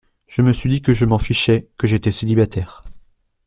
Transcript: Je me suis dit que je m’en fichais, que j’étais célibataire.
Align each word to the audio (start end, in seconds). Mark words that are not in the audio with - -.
Je 0.27 0.41
me 0.41 0.51
suis 0.51 0.67
dit 0.67 0.81
que 0.81 0.95
je 0.95 1.05
m’en 1.05 1.19
fichais, 1.19 1.69
que 1.77 1.85
j’étais 1.85 2.11
célibataire. 2.11 2.81